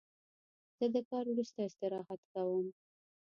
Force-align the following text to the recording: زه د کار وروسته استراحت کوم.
زه 0.77 0.85
د 0.95 0.97
کار 1.09 1.25
وروسته 1.29 1.59
استراحت 1.63 2.21
کوم. 2.33 2.67